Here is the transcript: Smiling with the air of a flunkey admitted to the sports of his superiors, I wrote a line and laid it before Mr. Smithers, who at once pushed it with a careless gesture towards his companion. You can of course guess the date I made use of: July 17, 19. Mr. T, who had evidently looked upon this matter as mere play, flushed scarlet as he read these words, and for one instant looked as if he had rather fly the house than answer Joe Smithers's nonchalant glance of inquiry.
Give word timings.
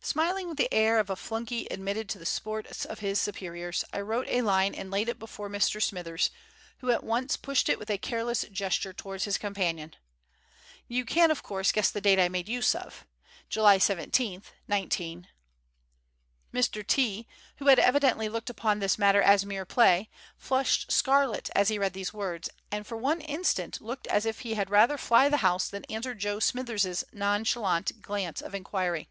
Smiling 0.00 0.48
with 0.48 0.56
the 0.56 0.72
air 0.72 0.98
of 0.98 1.10
a 1.10 1.16
flunkey 1.16 1.66
admitted 1.70 2.08
to 2.08 2.18
the 2.18 2.24
sports 2.24 2.86
of 2.86 3.00
his 3.00 3.20
superiors, 3.20 3.84
I 3.92 4.00
wrote 4.00 4.24
a 4.30 4.40
line 4.40 4.74
and 4.74 4.90
laid 4.90 5.10
it 5.10 5.18
before 5.18 5.50
Mr. 5.50 5.82
Smithers, 5.82 6.30
who 6.78 6.90
at 6.90 7.04
once 7.04 7.36
pushed 7.36 7.68
it 7.68 7.78
with 7.78 7.90
a 7.90 7.98
careless 7.98 8.46
gesture 8.50 8.94
towards 8.94 9.24
his 9.24 9.36
companion. 9.36 9.94
You 10.86 11.04
can 11.04 11.30
of 11.30 11.42
course 11.42 11.72
guess 11.72 11.90
the 11.90 12.00
date 12.00 12.18
I 12.18 12.30
made 12.30 12.48
use 12.48 12.74
of: 12.74 13.04
July 13.50 13.76
17, 13.76 14.42
19. 14.66 15.28
Mr. 16.54 16.86
T, 16.86 17.26
who 17.58 17.66
had 17.68 17.78
evidently 17.78 18.30
looked 18.30 18.48
upon 18.48 18.78
this 18.78 18.96
matter 18.96 19.20
as 19.20 19.44
mere 19.44 19.66
play, 19.66 20.08
flushed 20.38 20.90
scarlet 20.90 21.50
as 21.54 21.68
he 21.68 21.78
read 21.78 21.92
these 21.92 22.14
words, 22.14 22.48
and 22.72 22.86
for 22.86 22.96
one 22.96 23.20
instant 23.20 23.78
looked 23.82 24.06
as 24.06 24.24
if 24.24 24.40
he 24.40 24.54
had 24.54 24.70
rather 24.70 24.96
fly 24.96 25.28
the 25.28 25.36
house 25.48 25.68
than 25.68 25.84
answer 25.84 26.14
Joe 26.14 26.38
Smithers's 26.40 27.04
nonchalant 27.12 28.00
glance 28.00 28.40
of 28.40 28.54
inquiry. 28.54 29.10